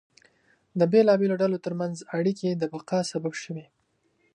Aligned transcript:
د 0.79 0.81
بېلابېلو 0.91 1.39
ډلو 1.41 1.57
ترمنځ 1.65 1.95
اړیکې 2.17 2.49
د 2.55 2.63
بقا 2.71 2.99
سبب 3.11 3.33
شوې. 3.43 3.65